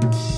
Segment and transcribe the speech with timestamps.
[0.00, 0.37] Bye.